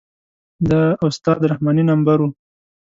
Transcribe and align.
د 0.69 0.71
استاد 1.07 1.39
رحماني 1.51 1.83
نمبر 1.91 2.17
و. 2.21 2.25